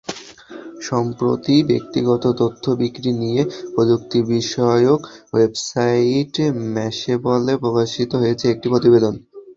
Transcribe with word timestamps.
সম্প্রতি 0.81 1.55
ব্যক্তিগত 1.69 2.23
তথ্য 2.41 2.63
বিক্রি 2.81 3.11
নিয়ে 3.21 3.41
প্রযুক্তিবিষয়ক 3.73 5.01
ওয়েবসাইট 5.33 6.33
ম্যাশেবলে 6.73 7.53
প্রকাশিত 7.63 8.11
হয়েছে 8.21 8.45
একটি 8.49 8.67
প্রতিবেদন। 8.69 9.13